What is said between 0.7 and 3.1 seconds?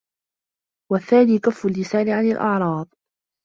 وَالثَّانِي كَفُّ اللِّسَانِ عَنْ الْأَعْرَاضِ